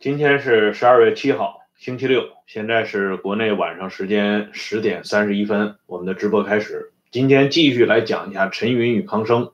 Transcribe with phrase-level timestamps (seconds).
[0.00, 6.94] 今天是十二月七号，星期六，现在是国内晚上时间十点三十一分，我们的直播开始。
[7.10, 9.52] 今天继续来讲一下陈云与康生，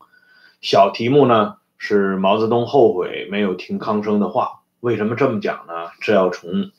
[0.60, 4.60] 小题目呢是毛泽东后悔没有听康生的话。
[4.78, 5.90] 为什么这么讲呢？
[6.00, 6.70] 这要从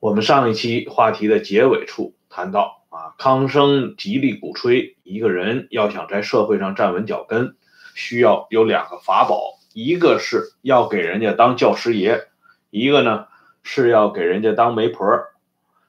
[0.00, 7.54] 我们上一期话题的结尾处谈到啊，康生极力鼓吹一个人要想在社会上站稳脚跟，
[7.94, 12.26] 需要有两个法宝，一个是要给人家当教师爷。
[12.70, 13.26] 一个呢
[13.62, 15.06] 是要给人家当媒婆，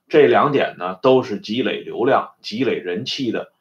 [0.09, 3.53] 这两点呢都是积累流量、积累人气的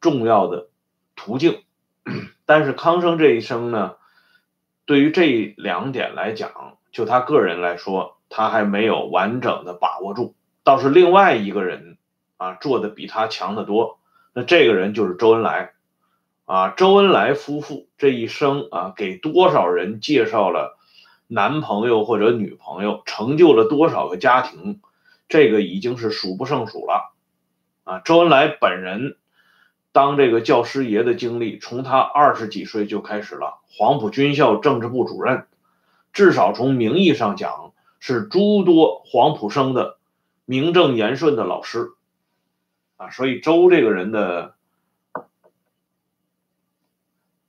[0.00, 0.68] 重要的
[1.14, 1.62] 途径。
[2.46, 3.96] 但是康生这一生呢，
[4.86, 10.34] 对于这两点来讲，就他个人来说，他还没有完整的把握住。
[10.64, 11.98] 倒是另外一个人
[12.38, 13.98] 啊，做的比他强得多。
[14.32, 15.72] 那这个人就是周恩来
[16.46, 20.77] 啊，周恩来夫妇这一生啊，给多少人介绍了。
[21.30, 24.80] 男朋友或者女朋友成就了多少个家庭，
[25.28, 27.12] 这个已经是数不胜数了，
[27.84, 29.18] 啊，周恩来本人
[29.92, 35.46] 当这个教师爷的经历，从他二十几岁就开始了，黄埔军校政治部主任，
[36.14, 39.98] 至少从名义上讲是诸多黄埔生的
[40.46, 41.90] 名正言顺的老师，
[42.96, 44.54] 啊，所以周这个人的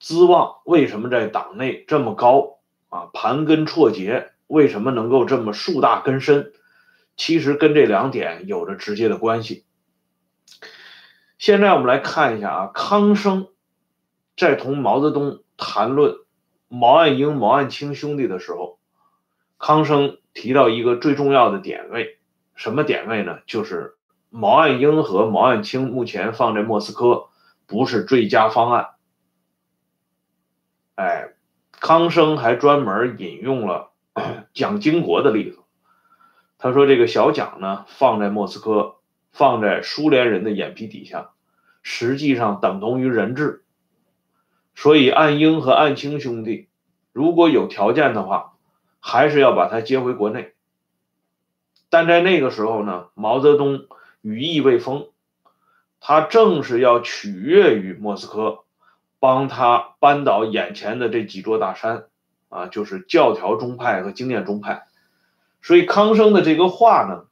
[0.02, 2.59] 资望为什么在党内这么高？
[2.90, 6.52] 啊，盘根错节，为什么能够这么树大根深？
[7.16, 9.66] 其实跟这两点有着直接的关系。
[11.38, 13.48] 现在我们来看一下啊，康生
[14.36, 16.16] 在同毛泽东谈论
[16.68, 18.80] 毛岸英、毛岸青兄弟的时候，
[19.58, 22.20] 康生提到一个最重要的点位，
[22.56, 23.40] 什么点位呢？
[23.46, 23.96] 就是
[24.30, 27.28] 毛岸英和毛岸青目前放在莫斯科
[27.68, 28.88] 不是最佳方案。
[31.80, 33.92] 康生还专门引用了
[34.54, 35.60] 蒋经国的例子，
[36.58, 38.98] 他说：“这个小蒋呢，放在莫斯科，
[39.32, 41.30] 放在苏联人的眼皮底下，
[41.82, 43.64] 实际上等同于人质。
[44.76, 46.68] 所以，岸英和岸青兄弟
[47.14, 48.54] 如果有条件的话，
[49.00, 50.54] 还是要把他接回国内。
[51.90, 53.88] 但在那个时候呢，毛泽东
[54.22, 55.08] 羽翼未丰，
[56.00, 58.66] 他正是要取悦于莫斯科。”
[59.20, 62.06] 帮他扳倒眼前的这几座大山，
[62.48, 64.88] 啊，就是教条宗派和经验宗派。
[65.62, 67.26] 所以康生的这个话呢，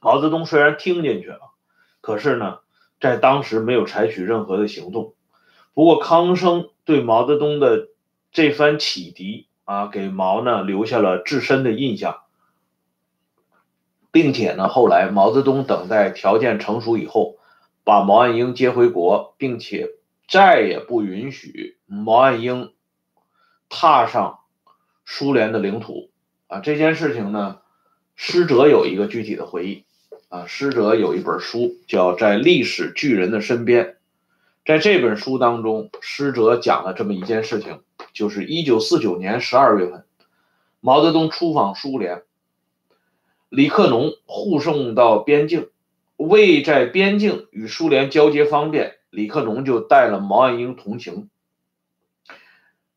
[0.00, 1.40] 毛泽东虽然听进去了，
[2.00, 2.60] 可是呢，
[2.98, 5.14] 在当时没有采取任何的行动。
[5.74, 7.88] 不过康生对毛泽东的
[8.32, 12.22] 这番启迪啊，给毛呢留下了至深的印象，
[14.10, 17.36] 并且呢，后来毛泽东等待条件成熟以后，
[17.84, 19.97] 把毛岸英接回国，并且。
[20.28, 22.74] 再也不允许毛岸英
[23.70, 24.40] 踏上
[25.06, 26.10] 苏联的领土
[26.48, 26.60] 啊！
[26.60, 27.60] 这件事情呢，
[28.14, 29.84] 师哲有一个具体的回忆
[30.28, 30.46] 啊。
[30.46, 33.86] 师哲有一本书叫《在历史巨人的身边》，
[34.66, 37.80] 在这本书当中，师哲讲了这么一件事情，
[38.12, 40.04] 就是一九四九年十二月份，
[40.80, 42.22] 毛泽东出访苏联，
[43.48, 45.70] 李克农护送到边境，
[46.18, 48.97] 为在边境与苏联交接方便。
[49.10, 51.28] 李克农就带了毛岸英同行。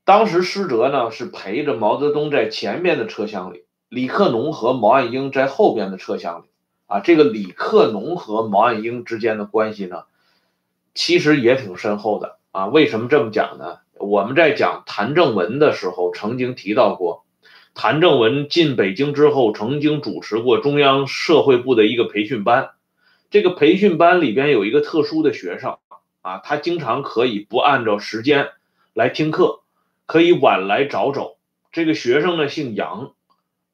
[0.03, 6.45] 当时施哲呢是陪着毛泽东在前面的车厢里，李克农和毛岸英在后边的车厢里。
[6.87, 10.03] 啊，这个李克农和毛岸英之间的关系呢，
[10.93, 12.65] 其实也挺深厚的啊。
[12.65, 13.77] 为什么这么讲呢？
[13.97, 17.23] 我们在讲谭正文的时候曾经提到过，
[17.73, 22.71] 谭正文进北京之后，曾经主持过中央社会部的一个培训班。
[23.29, 25.77] 这个培训班里边有一个特殊的学生。
[26.21, 28.49] 啊，他经常可以不按照时间
[28.93, 29.61] 来听课，
[30.05, 31.37] 可以晚来早走。
[31.71, 33.13] 这个学生呢姓杨，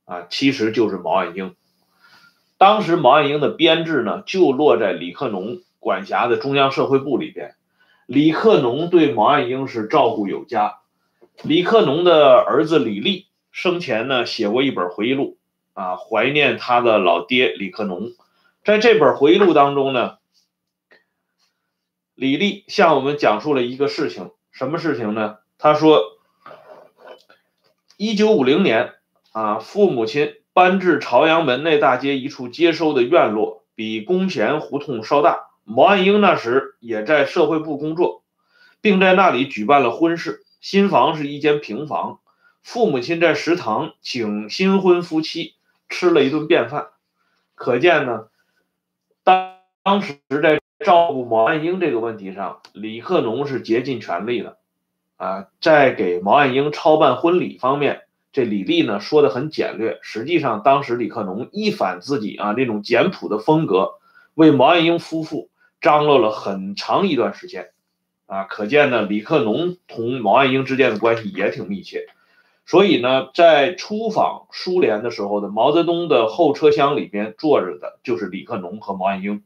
[0.05, 1.55] 啊，其实就是毛岸英。
[2.57, 7.55] 当时毛岸英的编制呢就落在李克农管辖的中央社会部里边。
[8.05, 10.77] 李克农对毛岸英是照顾有加。
[11.43, 15.37] 李克农的儿子李立生前呢写过一本回忆录，
[15.73, 18.11] 啊，怀念他的老爹李克农。
[18.63, 20.15] 在这本回忆录当中呢。
[22.17, 25.37] 李立向我们讲述了一个事情，什么事情呢？
[25.59, 26.17] 他说，
[27.95, 28.95] 一九五零年
[29.33, 35.51] 啊，父母亲搬至朝阳门内大街一处接收的院落，比弓弦胡同稍大。
[35.63, 38.23] 毛岸英那时也在社会部工作，
[38.81, 40.43] 并在那里举办了婚事。
[40.59, 42.19] 新房是一间平房，
[42.63, 45.53] 父母亲在食堂请新婚夫妻
[45.87, 46.87] 吃了一顿便饭。
[47.53, 48.29] 可见呢，
[49.23, 50.59] 当当时在。
[50.79, 54.57] 照顾毛岸英这个问题上，李克农是竭尽全力的，
[55.15, 63.93] 啊，在给毛岸英操办婚礼方面，这李丽呢说的很简略，实际上当时李克农一反自己啊这种简朴的风格，
[64.35, 65.49] 为毛岸英夫妇
[65.81, 67.71] 张罗了很长一段时间，
[68.27, 72.05] 啊，可见呢李克农同毛岸英之间的关系也挺密切。
[72.67, 79.41] 所以呢，在出访苏联的时候呢，毛泽东的后车厢里边坐着的就是李克农和毛岸英。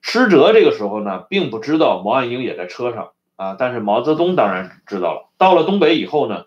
[0.00, 5.30] 施哲这个时候呢，并不知道毛岸英也在车上啊，但是毛泽东当然知道了。
[5.38, 6.44] 到了东北以后呢。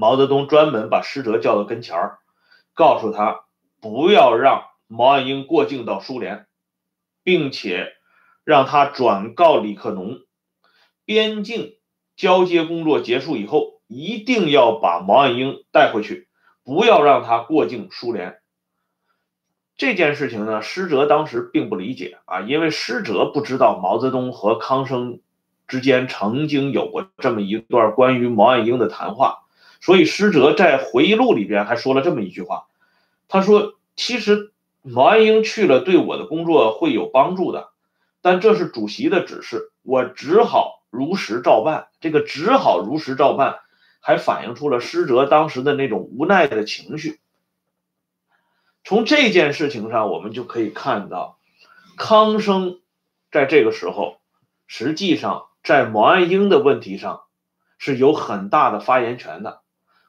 [0.00, 2.18] 毛泽东专门把施哲叫到跟前儿，
[2.72, 3.40] 告诉他
[3.80, 6.46] 不要让毛岸英过境到苏联，
[7.24, 7.94] 并且
[8.44, 10.20] 让他转告李克农，
[11.04, 11.78] 边境
[12.14, 16.28] 交接工作结束以后，一定要把毛岸英带回去，
[16.62, 18.38] 不要让他过境苏联。
[19.78, 25.20] 这件事情呢，施哲当时并不理解啊，因为施哲不知道毛泽东和康生
[25.68, 29.44] 之间曾经有过这么一段关于毛岸英的谈话。
[29.80, 32.66] 所以施哲在回忆录里边还说了这么一句话，
[33.28, 34.50] 他说：“其实
[34.82, 37.68] 毛岸英去了对我的工作会有帮助的，
[38.20, 41.86] 但这是主席的指示，我只好如实照办。
[42.00, 43.60] 这个只好如实照办，
[44.00, 47.20] 还反映出了施哲当时的那种无奈的情绪。
[48.88, 51.38] 从这件事情上，我们就可以看到，
[51.98, 52.80] 康生
[53.30, 54.16] 在这个时候，
[54.66, 57.24] 实际上在毛岸英的问题上
[57.76, 59.60] 是有很大的发言权的。”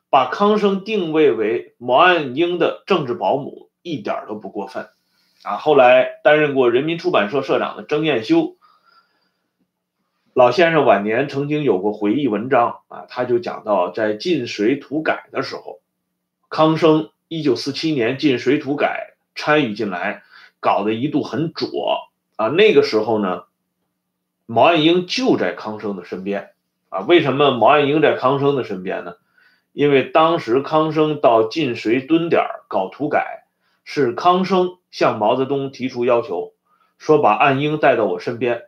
[0.10, 4.88] 把康生定位为毛岸英的政治保姆，一点都不过分，
[5.44, 5.58] 啊！
[5.58, 8.56] 后来担任过人民出版社社长的曾彦修
[10.34, 15.82] 老先生晚年曾经有过回忆文章，啊，他就讲到在晋水土改的时候，
[16.48, 20.24] 康生一九四七年晋水土改参与进来，
[20.60, 23.44] 搞得一度很左，啊，那个时候呢，
[24.48, 26.50] 毛岸英就在康生的身边，
[26.90, 29.14] 啊，为什么毛岸英在康生的身边呢？
[29.74, 33.44] 因为当时康生到晋绥蹲点搞土改，
[33.84, 36.54] 是康生向毛泽东提出要求，
[36.98, 38.64] 说把岸英带到我身边，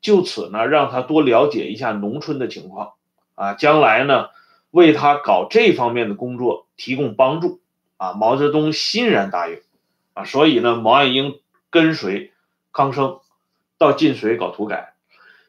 [0.00, 2.94] 就此呢让他多了解一下农村的情况，
[3.34, 4.28] 啊，将来呢
[4.70, 7.60] 为他搞这方面的工作提供帮助，
[7.98, 9.60] 啊，毛泽东欣然答应，
[10.14, 12.32] 啊，所以呢毛岸英跟随
[12.72, 13.20] 康生
[13.76, 14.94] 到晋绥搞土改。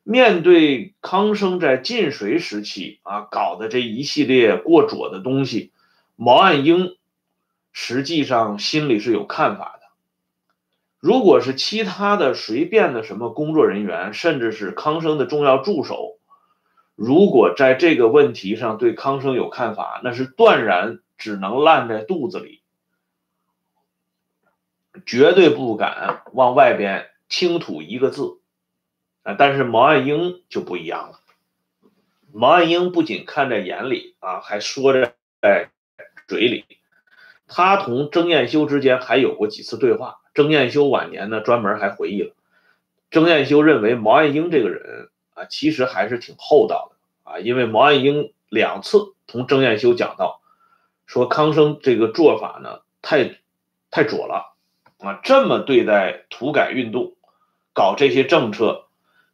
[0.03, 5.71] 面对康生在晋绥时期啊搞的这一系列过左的东西，
[6.15, 6.97] 毛岸英
[7.71, 9.87] 实际上心里是有看法的。
[10.99, 16.17] 如果是其他的随便的什么工作人员，甚至是康生的重要助手，
[16.95, 22.63] 如果在这个问题上对康生有看法，那是断然只能烂在肚子里，
[25.05, 28.39] 绝对不敢往外边倾吐一个字。
[29.23, 31.19] 啊，但是毛岸英就不一样了。
[32.31, 35.69] 毛岸英不仅看在眼里啊，还说着在
[36.27, 36.65] 嘴里。
[37.47, 40.21] 他同曾彦修之间还有过几次对话。
[40.33, 42.33] 曾彦修晚年呢，专门还回忆了。
[43.11, 50.38] 曾彦修认为毛岸英这个人啊，其实还是挺厚道的啊，因为毛岸英两次同曾彦修讲到，
[51.09, 53.39] 说康生这个做法呢，太
[53.89, 54.53] 太左了
[54.99, 57.15] 啊，这么对待土改运动，
[57.73, 58.85] 搞这些政策。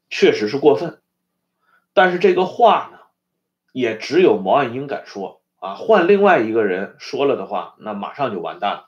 [0.08, 1.01] 确实是过分，
[1.94, 3.00] 但是这个话呢，
[3.74, 5.74] 也只有毛岸英敢说啊。
[5.74, 8.86] 换另外一个人说了的话，那马上就完蛋了。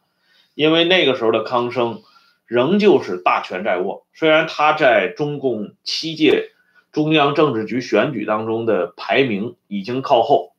[0.53, 2.03] 因为那个时候的康生
[2.46, 6.51] 仍旧是大权在握，虽然他在中共七届
[6.94, 10.53] 中央政治局选举当中的排名已经靠后，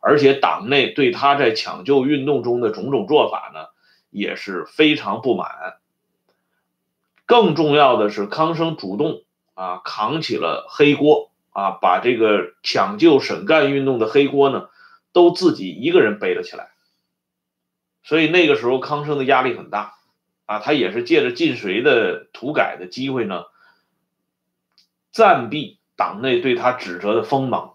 [0.00, 3.68] 而且党内对他在抢救运动中的种种做法呢，
[4.10, 5.78] 也是非常不满。
[7.24, 9.22] 更重要的是，康生主动。
[9.52, 14.70] 啊，扛起了黑锅啊，把这个抢救沈干运动的黑锅呢，
[15.12, 16.70] 都自己一个人背了起来。
[18.02, 19.96] 所以那个时候康生的压力很大
[20.46, 23.44] 啊，他也是借着晋绥的土改的机会呢，
[25.12, 27.74] 暂避党内对他指责的锋芒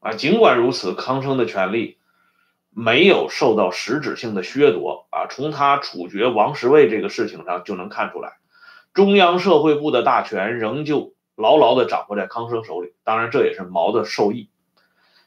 [0.00, 0.12] 啊。
[0.12, 1.98] 尽管如此，康生的权力
[2.70, 8.38] 没有受到实质性的削夺啊，从他处决王石卫这个事情上就能看出来。
[8.92, 14.48] 中央社会部的大权仍旧牢牢地掌握在康生手里，当然这也是毛的受益。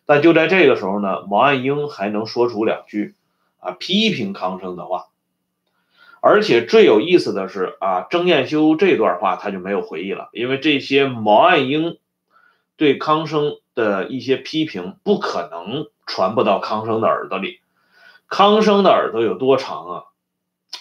[0.06, 3.15] 但就在这个时候呢，毛岸英还能说出两句
[3.60, 5.06] 啊批评康生的话，
[6.20, 11.98] 而且最有意思的是啊，郑彦修这段话他就没有回忆了，因为这些毛岸英
[12.77, 17.62] 对康生的一些批评不可能传不到康生的耳朵里。
[18.27, 20.03] 康生的耳朵有多长啊？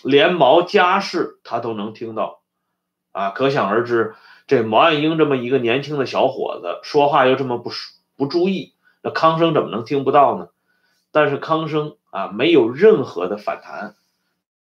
[0.02, 2.40] 连毛家事他都能听到。
[3.12, 4.14] 啊，可想而知，
[4.46, 7.70] 这毛岸英这么一个年轻的小伙子，说话又这么不
[8.16, 8.72] 不注意，
[9.02, 10.48] 那康生怎么能听不到呢？
[11.10, 13.94] 但是康生啊没有任何的反弹，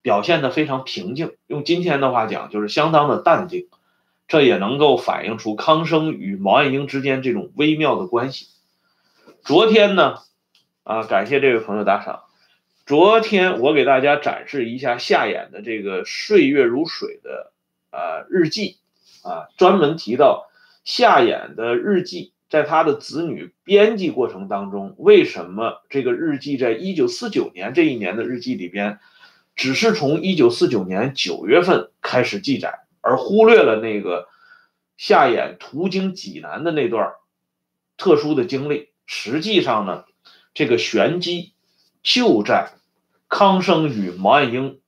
[0.02, 1.36] 表现的非常平静。
[1.46, 3.68] 用今天的话讲，就是相当的淡定。
[4.32, 8.46] 这也能够反映出康生与毛岸英之间这种微妙的关系。
[9.44, 10.20] 昨天呢，
[10.84, 12.22] 啊，感谢这位朋友打赏。
[12.86, 17.52] 昨天我给大家展示一下夏衍的这个岁月如水的
[17.90, 18.78] 啊日记，
[19.22, 20.48] 啊，专门提到
[20.82, 28.98] 夏衍的日记，在他的子女编辑过程当中，为什么这个日记在一九四九年这一年的日记里边，
[29.54, 32.78] 只是从一九四九年九月份开始记载？
[33.02, 34.28] 而忽略了那个
[34.96, 37.12] 夏衍途经济南的那段
[37.98, 38.88] 特殊的经历。
[39.04, 40.04] 实际上呢，
[40.54, 41.52] 这个玄机
[42.02, 42.70] 就在
[43.28, 44.80] 康生与毛岸英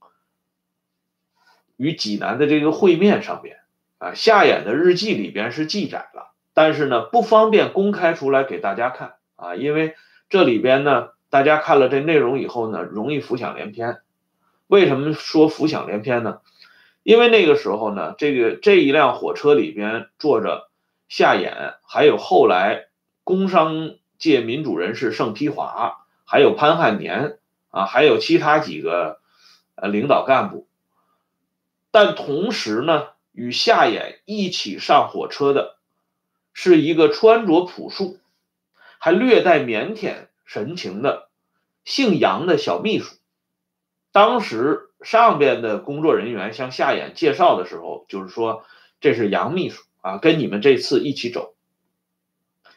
[1.76, 3.59] 与济南的这个会面上边
[3.99, 4.14] 啊。
[4.14, 9.97] 夏衍的日记里边是记载了，但是呢不方便公开出来给大家看啊，因为
[10.30, 13.99] 这里边呢大家看了这内容以后呢，容易浮想联翩。
[14.68, 16.40] 为什么说浮想联翩呢？
[17.04, 20.70] 因为那个时候呢，这个这一辆火车里边坐着
[21.06, 22.87] 夏衍，还有后来
[23.25, 29.20] 工商界民主人士盛丕华，还有潘汉年啊，还有其他几个
[29.75, 30.66] 呃领导干部。
[31.90, 35.76] 但同时呢，与夏衍一起上火车的，
[36.54, 38.18] 是一个穿着朴素，
[38.99, 41.28] 还略带腼腆神情的
[41.84, 43.14] 姓杨的小秘书。
[44.11, 44.88] 当时。
[45.04, 48.64] 上边的工作人员向夏衍介绍的时候，就是说
[49.00, 51.54] 这是杨秘书啊，跟你们这次一起走。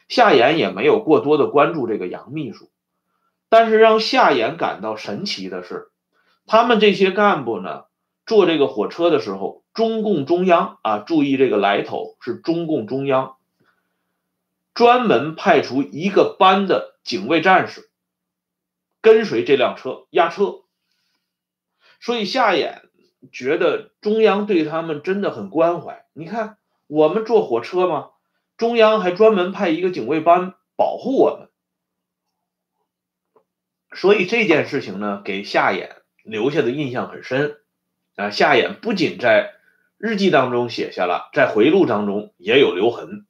[0.08, 2.70] 夏衍也没有过多的关注这个杨秘书，
[3.48, 5.88] 但是让夏衍感到神奇的是，
[6.46, 7.84] 他们这些干部呢，
[8.26, 13.36] 坐这个火车的时候，中共中央啊，注意这个来头是中共中央，
[14.74, 17.88] 专门派出一个班的警卫战士
[19.00, 20.60] 跟随这辆车押车。
[22.00, 22.82] 所以夏衍
[23.32, 26.06] 觉得中央对他们真的很关怀。
[26.12, 28.10] 你看，我们坐火车嘛，
[28.56, 31.48] 中央还专门派一个警卫班保护我们。
[33.92, 35.88] 所以这件事情呢，给夏衍
[36.22, 37.60] 留下的印象很深。
[38.14, 39.54] 啊，夏衍不仅在
[39.96, 43.26] 日记当中写下了，在回录当中也有留痕。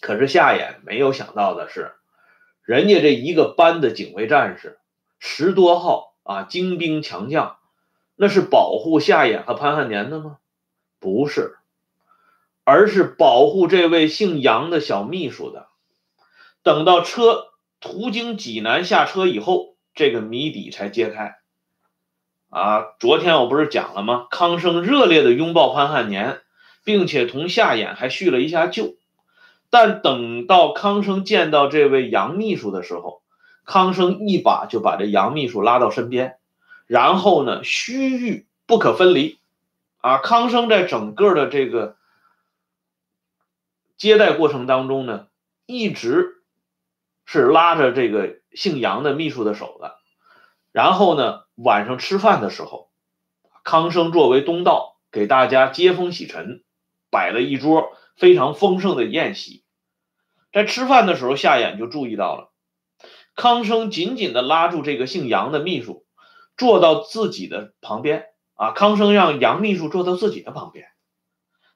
[0.00, 1.92] 可是夏衍没有想到的是，
[2.62, 4.78] 人家这一个班的警卫战士
[5.18, 6.11] 十多号。
[6.22, 7.58] 啊，精兵强将，
[8.16, 10.38] 那是保护夏衍和潘汉年的吗？
[11.00, 11.56] 不是，
[12.64, 15.68] 而是保护这位姓杨的小秘书的。
[16.62, 17.48] 等到车
[17.80, 21.36] 途经济南下车以后，这个谜底才揭开。
[22.50, 24.26] 啊，昨天我不是讲了吗？
[24.30, 26.40] 康生热烈的拥抱潘汉年，
[26.84, 28.94] 并且同夏衍还叙了一下旧。
[29.70, 33.21] 但等到康生见到这位杨秘书的时候，
[33.64, 36.38] 康生一把就把这杨秘书拉到身边，
[36.86, 39.38] 然后呢，须臾不可分离。
[39.98, 41.96] 啊，康生在整个的这个
[43.96, 45.28] 接待过程当中呢，
[45.64, 46.42] 一直
[47.24, 49.96] 是拉着这个姓杨的秘书的手的。
[50.72, 52.90] 然后呢，晚上吃饭的时候，
[53.62, 56.64] 康生作为东道，给大家接风洗尘，
[57.08, 59.62] 摆了一桌非常丰盛的宴席。
[60.52, 62.51] 在吃饭的时候，夏衍就注意到了。
[63.34, 66.04] 康生紧紧地拉住这个姓杨的秘书，
[66.56, 68.26] 坐到自己的旁边。
[68.54, 70.86] 啊，康生让杨秘书坐到自己的旁边，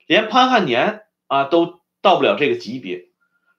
[0.06, 3.06] 连潘汉年啊都到不了这个级别。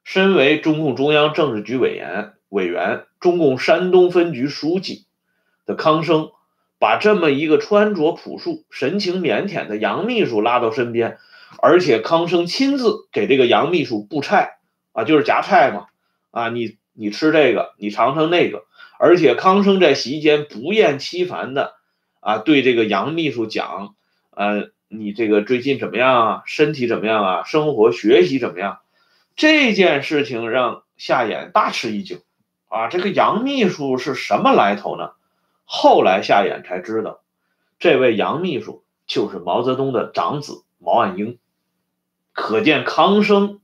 [0.05, 5.07] 身为中共中央政治局委员、委员、中共山东分局书记
[5.65, 6.31] 的康生，
[6.79, 11.17] 把这么一个穿着朴素、神情腼腆的杨秘书拉到身边，
[11.61, 14.59] 而且康生亲自给这个杨秘书布菜
[14.93, 15.87] 啊，就是夹菜嘛。
[16.31, 16.77] 啊，你。
[16.99, 18.63] 你吃这个，你尝尝那个，
[18.97, 21.75] 而且康生在席间不厌其烦的
[22.19, 23.93] 啊，对这个杨秘书讲，
[24.31, 26.43] 呃，你这个最近怎么样啊？
[26.47, 27.43] 身体怎么样啊？
[27.43, 28.79] 生活学习怎么样？
[29.35, 32.21] 这件事情让夏衍大吃一惊，
[32.67, 35.11] 啊，这个杨秘书是什么来头呢？
[35.63, 37.21] 后来夏衍才知道，
[37.77, 41.37] 这位杨秘书就是毛泽东的长子毛岸英，
[42.33, 43.59] 可见康生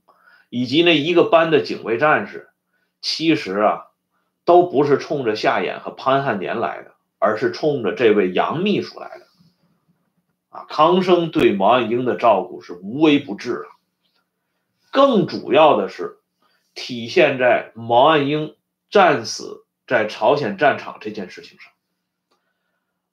[0.50, 2.50] 以及那一个班的警卫战士。
[3.04, 3.90] 其实啊，
[4.46, 9.26] 都不是冲着夏衍和潘汉年来的，而是冲着这位杨秘书来的。
[10.48, 13.68] 啊，康生对毛岸英的照顾是无微不至啊。
[14.90, 16.16] 更主要的是，
[16.72, 18.56] 体现在毛岸英
[18.88, 21.70] 战死在朝鲜战场这件事情上。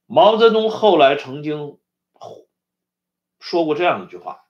[0.05, 1.77] 毛泽东后来曾经
[3.41, 4.45] 说过这样一句话，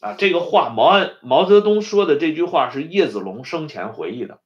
[0.00, 4.40] 啊，这个话毛岸毛泽东说的这句话是叶子龙生前回忆的。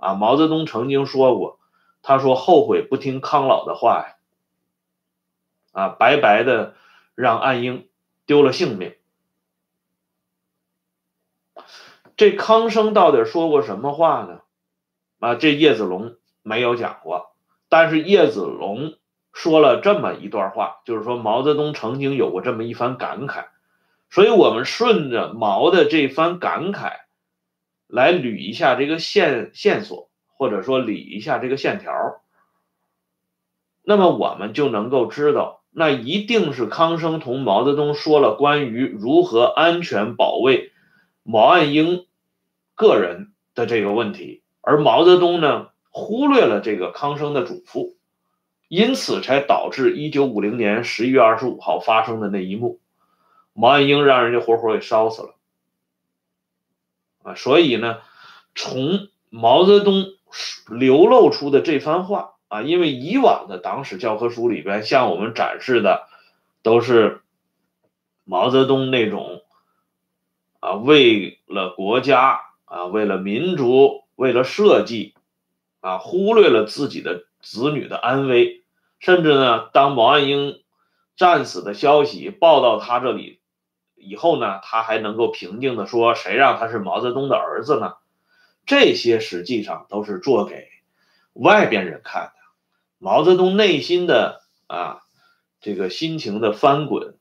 [0.00, 1.58] 啊，毛泽东曾经说过，
[2.02, 4.16] 他说后悔不听康老的话呀，
[5.72, 6.74] 啊，白白的
[7.14, 7.88] 让岸英
[8.26, 8.96] 丢了性命。
[12.16, 14.40] 这康生到底说过什么话呢？
[15.20, 17.34] 啊，这叶子龙没有讲过，
[17.68, 18.94] 但是叶子龙
[19.32, 23.48] 说了这么一段话，就是说毛泽东曾经有过这么一番感慨，
[24.08, 27.00] 所以我们顺着毛的这番感慨。
[27.90, 32.22] 来捋一下这个线线索，或者说理一下这个线条，
[33.82, 40.72] 那么我们就能够知道，那一定是康生同毛泽东说了关于如何安全保卫
[41.22, 42.06] 毛岸英
[42.74, 47.94] 个人的这个问题，而毛泽东呢忽略了这个康生的嘱咐，
[48.68, 52.78] 因此才导致一九五零年十一月二十五号发生的那一幕，
[53.52, 55.34] 毛岸英让人家活活给烧死了。
[57.22, 57.98] 啊，所以呢，
[58.54, 60.06] 从毛泽东
[60.68, 66.08] 流露出的这番话啊，因为以往的党史教科书里边向我们展示的
[66.62, 67.22] 都是
[68.24, 69.42] 毛泽东那种
[70.60, 75.14] 啊，为了国家啊，为了民族，为了社稷
[75.80, 78.62] 啊，忽略了自己的子女的安危，
[78.98, 80.62] 甚至呢，当毛岸英
[81.16, 83.39] 战死的消息报到他这里。
[84.00, 87.94] 以后呢，他还能够平静的说：“谁让他是毛泽东的儿子呢？”
[88.66, 90.68] 这些实际上都是做给
[91.32, 92.32] 外边人看的。
[92.98, 95.00] 毛泽东内心的啊，
[95.60, 97.16] 这个心情的翻滚，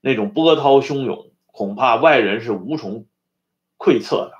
[0.00, 3.06] 那种波涛汹涌，恐怕外人是无从
[3.76, 4.32] 窥测的。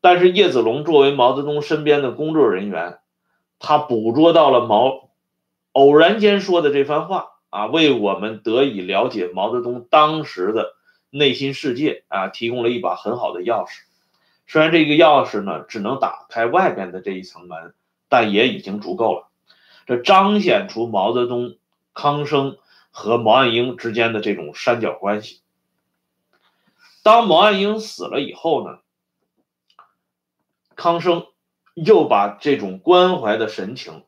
[0.00, 2.98] 但是叶子龙作为毛泽东身边的工作人员，
[3.58, 5.10] 他捕捉到了毛
[5.72, 10.77] 偶然间说的这番话啊，为我们得以了解毛泽东当时的。
[11.10, 13.82] 内心世界啊，提供了一把很好的钥匙。
[14.46, 17.74] 虽然这个钥匙呢，只能打开外边的这一层门，
[18.08, 19.28] 但也已经足够了。
[19.86, 21.56] 这彰显出毛泽东、
[21.94, 22.58] 康生
[22.90, 25.40] 和毛岸英之间的这种三角关系。
[27.02, 28.78] 当毛岸英死了以后呢，
[30.76, 31.26] 康生
[31.74, 34.04] 又把这种关怀的神情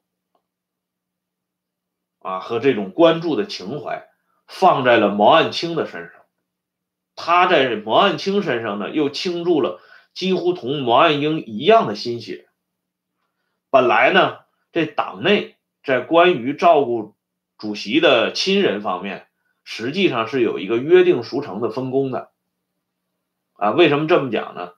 [2.19, 4.09] 啊和这种关注的情怀
[4.47, 6.20] 放在了毛岸青的身上。
[7.23, 9.79] 他在毛岸青身上呢，又倾注了
[10.15, 12.49] 几乎同毛岸英一样的心血。
[13.69, 14.39] 本来呢，
[14.73, 17.15] 这党内在关于照顾
[17.59, 19.27] 主席的亲人方面，
[19.65, 22.31] 实际上是有一个约定俗成的分工的。
[23.53, 24.73] 啊，为什么这么讲呢？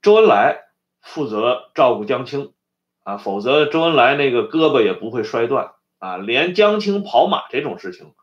[0.00, 0.62] 周恩来
[1.02, 2.54] 负责照顾江青，
[3.02, 5.72] 啊，否则周恩来那个胳膊也不会摔断。
[5.98, 8.14] 啊，连江青跑马这种事情，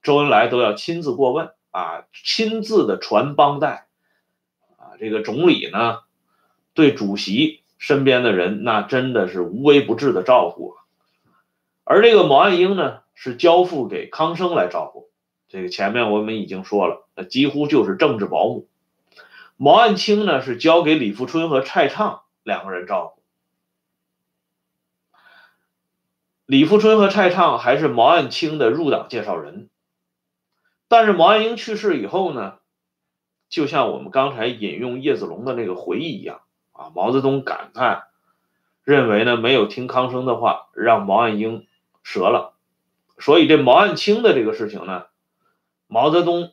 [0.00, 1.50] 周恩来都要亲自过问。
[1.74, 3.88] 啊，亲自的传帮带，
[4.76, 6.02] 啊，这个总理呢，
[6.72, 10.76] 对主席身边的人，那真的是无微不至的照顾。
[11.82, 15.10] 而这个毛岸英呢，是交付给康生来照顾。
[15.48, 18.68] 这个前面我们已经说了，那几乎就是政治保姆。
[19.56, 23.22] 毛岸青呢，是交给李富春和蔡畅两个人照顾。
[26.46, 29.70] 李富春和蔡畅还是毛岸青的入党介绍人。
[30.96, 32.58] 但是毛岸英去世以后呢，
[33.48, 38.04] 就像我们刚才引用叶子龙的那个回忆一样啊，毛泽东感叹，
[38.84, 41.66] 认为呢没有听康生的话，让毛岸英
[42.04, 42.54] 折了，
[43.18, 45.06] 所以这毛岸青的这个事情呢，
[45.88, 46.52] 毛泽东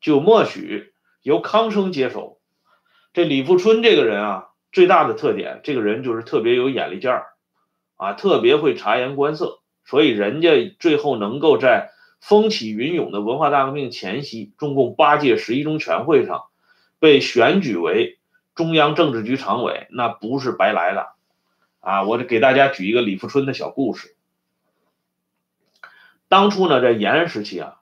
[0.00, 2.38] 就默许由康生接手。
[3.12, 7.32] 这李富春这个人啊，最大的特点，这个人就是特别有眼力劲儿
[7.96, 11.90] 啊，特别会察言观色，所以人家最后能够在。
[12.22, 16.44] 风起云涌的文化大革命前夕，中共八届十一中全会上
[17.00, 18.20] 被选举为
[18.54, 21.14] 中央政治局常委，那不是白来的
[21.80, 22.04] 啊！
[22.04, 24.14] 我给大家举一个李富春的小故事。
[26.28, 27.80] 当初呢，在延安时期啊，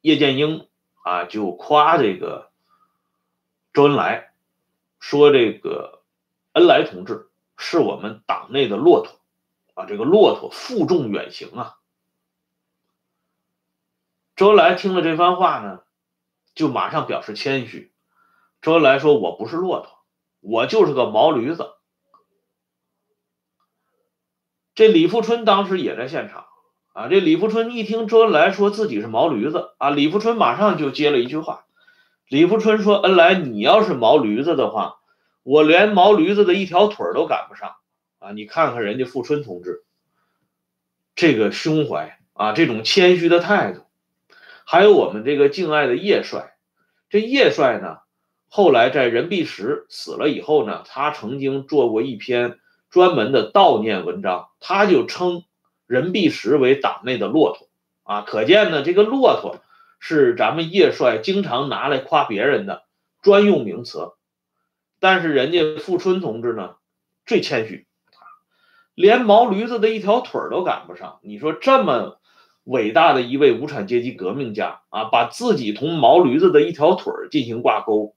[0.00, 0.68] 叶剑英
[1.02, 2.50] 啊就夸这个
[3.72, 4.30] 周恩来，
[5.00, 6.02] 说这个
[6.52, 9.18] 恩来同志是我们党内的骆驼
[9.74, 11.74] 啊，这个骆驼负重远行啊。
[14.36, 15.80] 周恩来听了这番话呢，
[16.56, 17.92] 就马上表示谦虚。
[18.60, 19.90] 周恩来说：“我不是骆驼，
[20.40, 21.70] 我就是个毛驴子。”
[24.74, 26.46] 这李富春当时也在现场
[26.94, 27.06] 啊。
[27.06, 31.66] 这李富春一听周恩来说自己是毛驴子啊，李富春马上就接了一句话。
[32.26, 34.96] 李富春说：“恩来，你要是毛驴子的话，
[35.44, 37.76] 我连毛驴子的一条腿都赶不上
[38.18, 38.32] 啊！
[38.32, 39.84] 你看看人家富春同志
[41.14, 43.82] 这个胸怀啊，这种谦虚的态度。”
[44.64, 46.54] 还有我们这个敬爱的叶帅，
[47.10, 47.98] 这叶帅呢，
[48.48, 52.58] 后来在任弼时死了以后呢，他曾经做过一篇
[52.90, 55.44] 专门的悼念文章，他就称
[55.86, 57.68] 任弼时为党内的骆驼
[58.02, 59.56] 啊，可见呢，这个骆驼
[60.00, 62.84] 是咱们叶帅经常拿来夸别人的
[63.22, 64.12] 专用名词。
[65.00, 66.76] 但是人家富春同志呢，
[67.26, 67.86] 最谦虚，
[68.94, 71.18] 连毛驴子的一条腿都赶不上。
[71.22, 72.18] 你说这么
[72.64, 78.16] 伟大的一位无产阶级革命家啊，把自己同毛驴子的一条腿进行挂钩，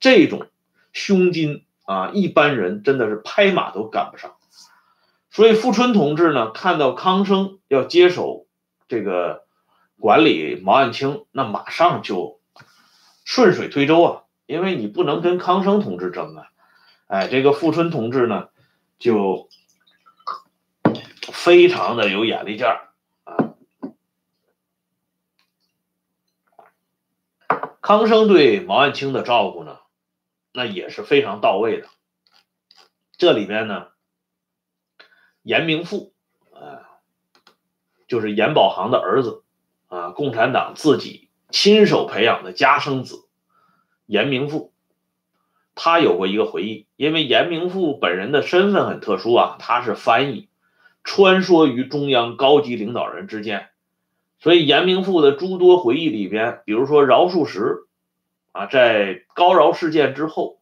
[0.00, 0.46] 这种
[0.92, 4.36] 胸襟啊，一般人真的是拍马都赶不上。
[5.30, 8.46] 所以富春同志呢，看到康生要接手
[8.88, 9.44] 这个
[9.98, 12.40] 管理毛岸青，那马上就
[13.24, 14.22] 顺水推舟啊。
[14.46, 16.46] 因为你不能跟康生同志争啊，
[17.08, 18.48] 哎，这个富春同志呢，
[18.96, 19.48] 就
[21.32, 22.90] 非常的有眼力劲儿
[23.24, 23.34] 啊。
[27.86, 29.78] 康生对毛岸青的照顾呢，
[30.52, 31.86] 那也是非常到位的。
[33.16, 33.86] 这里边呢，
[35.42, 36.12] 严明富
[36.52, 36.82] 啊，
[38.08, 39.44] 就是严宝航的儿子
[39.86, 43.28] 啊，共产党自己亲手培养的家生子。
[44.06, 44.72] 严明富，
[45.76, 50.48] 他有过一个回忆，因为严明富本人的身份很特殊啊，他是翻译，
[51.04, 53.70] 穿梭于中央高级领导人之间，
[54.38, 57.86] 所以严明富的诸多回忆里边，比如说饶漱石
[58.52, 60.58] 啊，在高饶事件之后，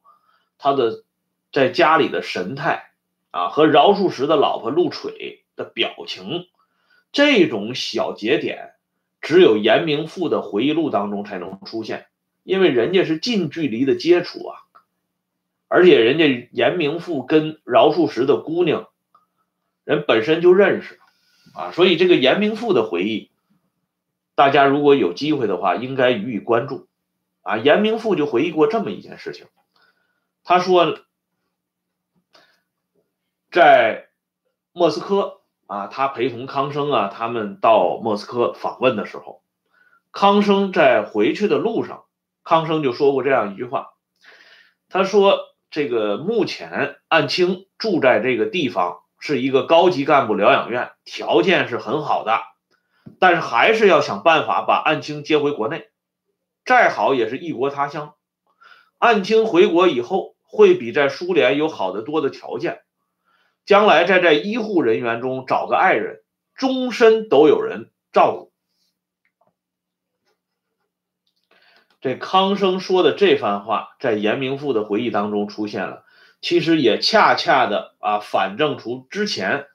[0.58, 1.04] 他的
[1.52, 2.90] 在家里的神态
[3.30, 6.46] 啊，和饶漱石的老婆陆垂的表情，
[7.12, 8.74] 这种小节点，
[9.20, 12.06] 只有严明富的回忆录当中才能出现。
[12.42, 14.58] 因为人家是近距离的接触啊，
[15.68, 18.88] 而且人家严明富跟饶漱石的姑娘，
[19.84, 21.00] 人本身就认识，
[21.54, 23.30] 啊，所以这个严明富的回忆，
[24.34, 26.88] 大家如果有机会的话，应该予以关注，
[27.42, 29.46] 啊，严明富就回忆过这么一件事情，
[30.42, 30.98] 他说，
[33.50, 34.08] 在
[34.72, 39.42] 莫斯科啊，他陪同康生啊，他们到莫斯科访问的时候，
[40.12, 42.04] 康生在回去的路上。
[42.42, 43.94] 康生就说过这样一句话，
[44.90, 45.38] 他说
[45.72, 52.42] ：“这个目前岸青住在这个地方是一个高级干部疗养院，条件是很好的，
[53.18, 55.88] 但是还是要想办法把岸青接回国内。
[56.64, 58.14] 再好也是异国他乡，
[58.98, 62.82] 岸青回国以后会比在苏联有好得多的条件，
[63.66, 66.22] 将来再在医护人员中找个爱人，
[66.54, 68.52] 终身都有人照顾。”
[72.00, 76.04] 这康生说的这番话，在严明富的回忆当中出现了，
[76.40, 79.66] 其实也恰恰的啊反证出之前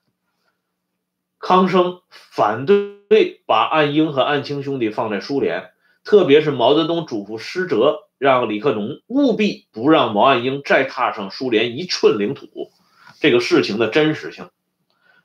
[1.39, 5.71] 康生反对把岸英和岸青兄弟放在苏联，
[6.03, 12.71] 特别是毛泽东嘱咐施哲让李克农务必不让毛岸英再踏上苏联一寸领土
[13.19, 14.49] 这个事情的真实性，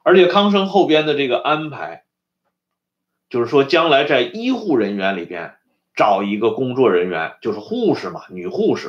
[0.02, 2.04] 而且康生后边的这个安排，
[3.28, 5.56] 就是说将来在医护人员里边。
[5.96, 8.88] 找一个工作人员，就是护士嘛，女护士，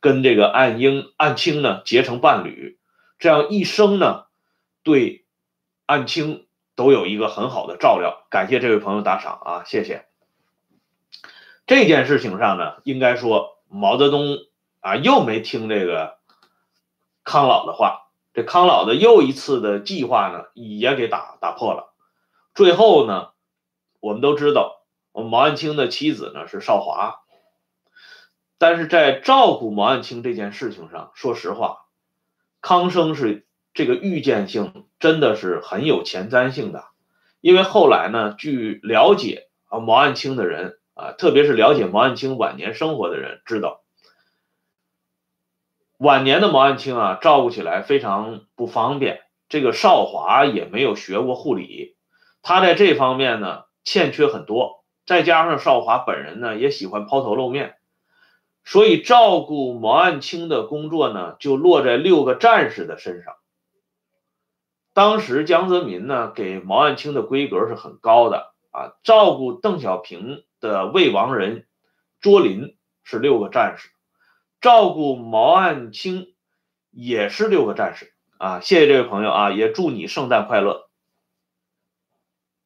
[0.00, 2.80] 跟这个岸英、岸青呢结成伴侣，
[3.20, 4.24] 这样一生呢，
[4.82, 5.24] 对
[5.86, 8.26] 岸青都有一个很好的照料。
[8.30, 10.06] 感谢这位朋友打赏啊，谢谢。
[11.66, 14.38] 这件事情上呢，应该说毛泽东
[14.80, 16.18] 啊又没听这个
[17.24, 21.94] 康老的话，这康老的又一次的计划呢也给打打破了。
[22.54, 23.30] 最后呢，
[24.00, 24.74] 我们都知道。
[25.18, 27.22] 毛岸青的妻子呢是少华，
[28.58, 31.86] 但是在照顾毛岸青这件事情上，说实话，
[32.60, 33.45] 康生是
[33.76, 36.86] 这个预见性真的是很有前瞻性的，
[37.42, 43.82] 因为后来呢，据了解啊毛岸青的人啊，特别是了解毛岸青晚年生活的人知道，
[45.98, 51.96] 晚年的毛岸青啊照顾起来非常不方便，这个少华也没有学过护理，
[52.40, 54.84] 他在这方面呢欠缺很多。
[55.04, 57.76] 再加上少华本人呢，也喜欢抛头露面，
[58.64, 63.34] 所以照顾毛岸青的工作呢，就落在六个战士的身上。
[64.96, 68.94] 当时江泽民呢，给毛岸青的规格是很高的啊。
[69.02, 71.66] 照顾邓小平的未亡人
[72.18, 73.90] 卓林是六个战士，
[74.62, 76.34] 照顾毛岸青
[76.92, 78.60] 也是六个战士啊。
[78.60, 80.88] 谢谢这位朋友啊，也祝你圣诞快乐。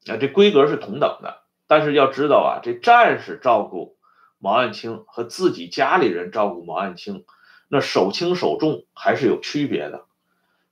[0.06, 1.42] 啊，这规格是同等的。
[1.66, 3.96] 但是要知道啊，这战士照顾
[4.38, 7.24] 毛岸青和自己家里人照顾毛岸青，
[7.66, 10.06] 那手轻手重还是有区别的。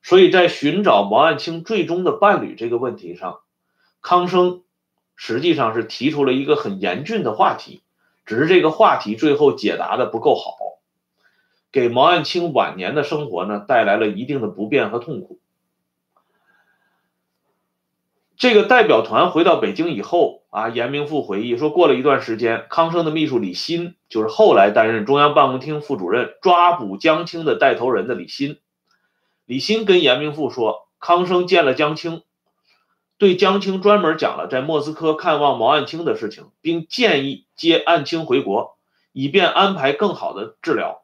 [0.02, 3.40] 所以在寻找毛岸青最终的伴侣这个问题上，
[4.00, 4.62] 康生
[5.16, 7.82] 实际上是提出了一个很严峻的话题，
[8.24, 10.56] 只是这个话题最后解答的不够好。
[11.70, 15.38] 给毛岸青晚年的生活呢带来了一定的不便和痛苦。
[18.38, 28.60] 这个代表团回到北京以后啊，严明富回忆说，过了一段时间，康生的秘书李鑫，就是后来担任中央办公厅副主任、抓捕江青的带头人的李鑫。
[29.48, 32.22] 李欣跟严明富说，康生见了江青，
[33.16, 38.76] 对江青专门讲了在莫斯科看望毛岸青的事情，并建议接岸青回国，
[39.12, 41.00] 以便安排更好的治疗。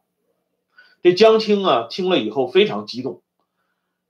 [1.02, 3.22] 这江青啊，听了以后非常激动，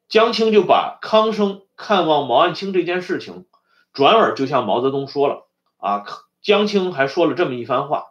[0.09, 1.63] 江青就把康生。
[1.77, 3.47] 看望毛岸青这件事情，
[3.93, 6.05] 转而就向毛泽东说了啊。
[6.41, 8.07] 江青还说了这么一番话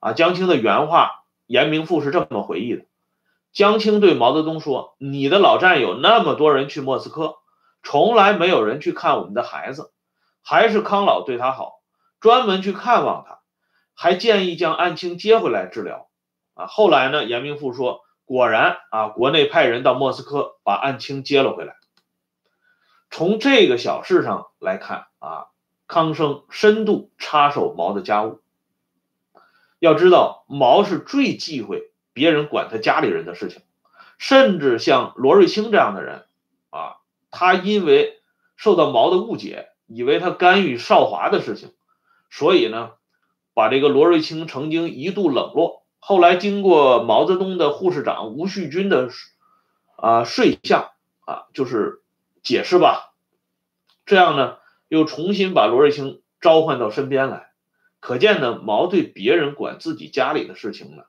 [0.00, 0.14] 啊。
[0.14, 2.84] 江青的原话，严明富是这么回忆的：
[3.58, 7.38] 江青对毛泽东说：“你的老战友那么多人去莫斯科，
[7.82, 9.90] 从来没有人去看我们的孩子，
[10.44, 11.80] 还是康老对他好，
[12.20, 13.40] 专门去看望他，
[13.94, 16.08] 还建议将岸青接回来治疗
[16.54, 21.74] 啊。”后来呢，严明富说：“果然啊，国内派人到莫斯科把岸青接了回来。”
[23.10, 25.46] 从这个小事上来看啊，
[25.88, 28.40] 康生深度插手毛的家务。
[29.80, 31.87] 要知道，毛是最忌讳
[32.18, 33.62] 别人管他家里人的事情，
[34.18, 36.24] 甚至像罗瑞卿这样的人
[36.70, 36.96] 啊，
[37.30, 38.20] 他因为
[38.56, 41.72] 受到毛的误解，以为他干预少华的事情，
[42.28, 42.90] 所以呢，
[43.54, 45.84] 把这个罗瑞卿曾经一度冷落。
[46.00, 49.08] 后来经过毛泽东的护士长吴旭军的
[49.96, 50.90] 啊说相
[51.24, 52.02] 啊，就是。
[52.40, 53.12] 解释吧，
[54.06, 57.50] 这样呢，又重新把罗瑞卿召唤到身边来，
[58.00, 61.02] 可见呢，毛对别人管自己家里的事情呢，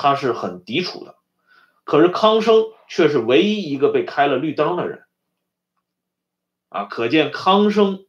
[0.00, 1.16] 他是很抵触的。
[1.84, 5.04] 可是康生却是唯一一个被开了绿灯的人，
[6.70, 8.06] 啊，可见康生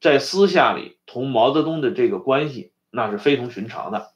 [0.00, 4.12] 在私下里同毛泽东的这个关系那是非同寻常的。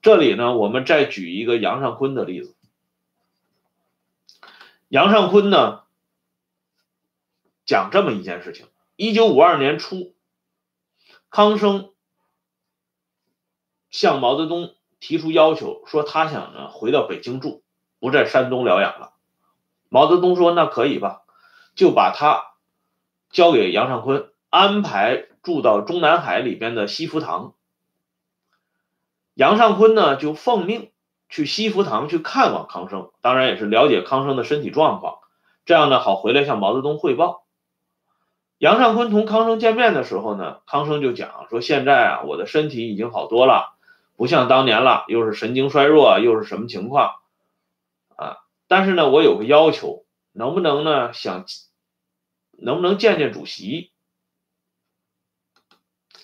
[0.00, 2.56] 这里呢，我们再举一个杨尚昆的例子，
[4.88, 5.82] 杨尚昆呢。
[7.66, 10.14] 讲这么一件事情：一九五二年初，
[11.30, 11.94] 康生
[13.88, 14.74] 向毛泽东
[15.06, 17.62] 提出要求，说他想呢回到北京住，
[18.00, 19.12] 不在山东疗养了。
[19.90, 21.20] 毛泽东说：“那可以吧。”
[21.76, 22.54] 就把他
[23.28, 27.52] 交给杨尚昆，安排住到中南海里边的西福堂。
[29.34, 30.90] 杨尚昆呢就奉命
[31.28, 35.18] 去西福堂去看望康生，当然也是了解康生的身体状况，
[35.66, 37.44] 这样呢好回来向毛泽东汇报。
[38.56, 43.73] 杨尚昆同康生见面的时候呢，康生就讲说：“现在啊，我的身体已经好多了，
[44.16, 47.14] 不像当年了，又是神经衰弱，又是什么情况
[48.16, 48.38] 啊？
[48.68, 51.12] 但是呢，我有个要求，能不能呢？
[51.12, 51.44] 想
[52.52, 53.92] 能不能见见主席？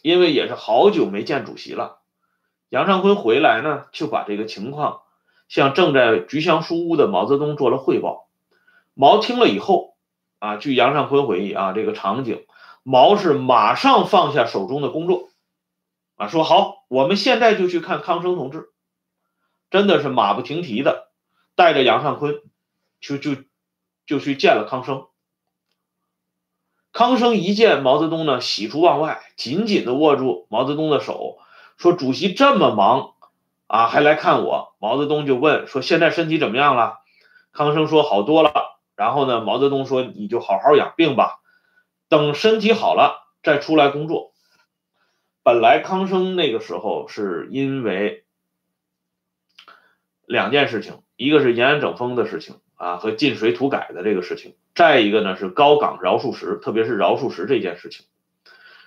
[0.03, 2.00] 因为也是好久没见主席了。”
[2.68, 5.03] 杨尚昆回来呢，就把这个情况
[5.48, 8.29] 向正在菊香书屋的毛泽东做了汇报。
[8.94, 9.90] 毛听了以后。
[10.38, 12.46] 啊，据杨尚昆回忆啊，这个场景，
[12.83, 15.29] 毛是马上放下手中的工作，
[16.20, 18.68] 啊，说好，我们现在就去看康生同志，
[19.70, 21.09] 真的是马不停蹄的
[21.54, 22.42] 带着杨尚昆，
[23.00, 23.37] 就就
[24.04, 25.06] 就去见了康生。
[26.92, 31.38] 康生一见毛泽东呢，喜出望外，紧紧的握住毛泽东的手，
[31.78, 33.14] 说：“主席这么忙
[33.66, 36.98] 啊，还来看我。”毛泽东就问说：“现在身体怎么样了？”
[37.50, 41.38] 康生说：“好多了。”然后呢，毛泽东说：“你就好好养病吧，
[42.11, 44.33] 等身体好了再出来工作。”
[45.42, 48.24] 本来康生那个时候是因为
[50.26, 58.07] 两件事情，一个是延安整风的事情啊，和进水土改的这个事情；再一个呢是高岗饶漱石，特别是饶漱石这件事情，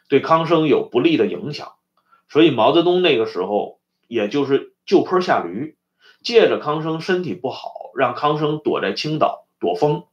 [0.07, 1.73] 对康生有不利的影响。
[2.29, 5.75] 所以毛泽东那个时候也就是就坡下驴，
[6.21, 9.41] 借着康生身体不好，让康生躲在青岛。
[9.59, 10.03] 躲风，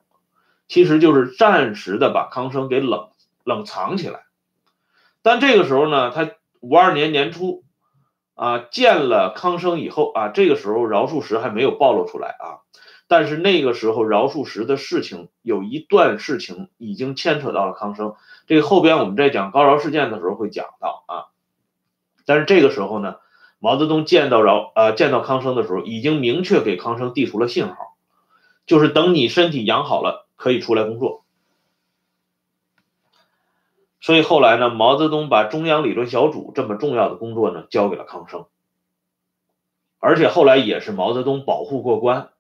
[0.69, 3.11] 其实就是暂时的把康生给冷
[3.43, 4.27] 冷藏起来。
[5.23, 6.31] 但这个时候呢，他
[6.61, 7.65] 五二年年初
[8.35, 12.61] 啊见了康生以后啊，这个时候饶漱石还没有暴露出来啊。
[13.07, 18.15] 但是那个时候饶漱石的事情有一段事情已经牵扯到了康生，
[18.47, 21.15] 这个后边我们在讲高饶事件的时候会讲到啊。
[22.25, 23.17] 但是这个时候呢，
[23.59, 27.75] 毛泽东见到饶呃见到康生的时候，已经明确给康生递出了信号。
[28.67, 31.25] 就是等你身体养好了，可以出来工作。
[34.01, 38.47] 所以后来呢，毛泽东把中央理论小组这么重要的工作呢，交给了康生。
[39.99, 42.31] 而且后来也是毛泽东保护过关，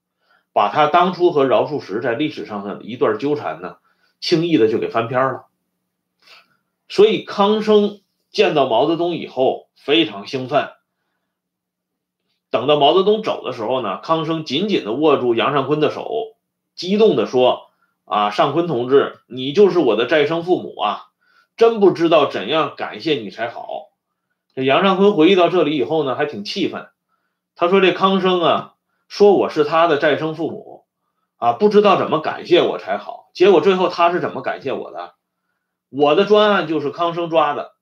[0.54, 3.76] 把他当初和饶漱石在历史上的一段纠缠呢，
[4.20, 5.46] 轻易的就给翻篇了。
[6.88, 10.70] 所以康生见到毛泽东以后非常兴奋，
[12.50, 16.36] 等到毛泽东走的时候呢，康生紧紧的握住杨尚昆的手，
[16.74, 17.68] 激动的说
[18.06, 21.09] ：“啊，尚昆同志，你就是我的再生父母啊！
[21.60, 23.90] 真不知道怎样感谢你才好。”
[24.56, 26.88] 这杨尚昆回忆到这里以后呢，还挺气愤。
[27.54, 28.74] 他说：“这康生啊，
[29.08, 30.86] 说我是他的再生父母，
[31.36, 33.28] 啊，不知道怎么感谢我才好。
[33.34, 35.12] 结果最后他是怎么感谢我的？
[35.90, 37.72] 我的专案就是康生抓的。”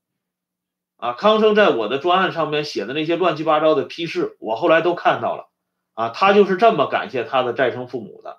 [0.98, 5.48] 啊，康生在我的专案上面写的那些乱七八糟的批示，我后来都看到了。
[5.94, 8.38] 啊，他就是这么感谢他的再生父母的。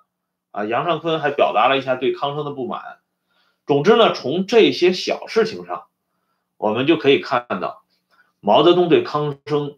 [0.50, 2.99] 啊，杨尚昆还表达了一下对康生的不满。
[3.70, 5.84] 总之呢，从这些小事情上，
[6.56, 7.84] 我们就可以看到
[8.40, 9.76] 毛泽东对康生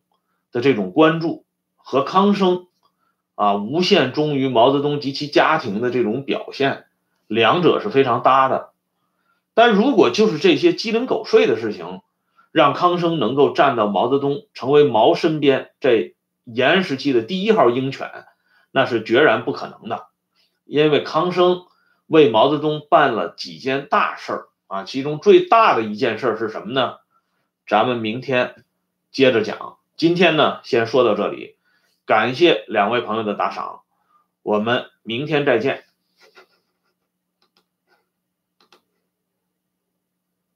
[0.51, 1.45] 的这种关注
[1.77, 2.69] 和康生
[3.35, 6.87] 啊无限忠于毛泽东及其家庭的这种表现，
[7.27, 8.71] 两者是非常搭的。
[9.53, 12.01] 但如果就是这些鸡零狗碎的事情，
[12.51, 18.11] 让康生能够站到毛泽东，成为毛身边这延安时期的第一号鹰犬，
[18.71, 20.07] 那是决然不可能的。
[20.65, 21.67] 因为康生
[22.07, 26.97] 为毛泽东办了几件大事儿啊，其中最大的一件事是什么呢？
[27.67, 28.65] 咱们明天
[29.11, 29.79] 接着讲。
[29.97, 31.57] 今天呢，先说到这里，
[32.07, 33.83] 感谢两位朋友的打赏，
[34.43, 35.85] 我们明天再见。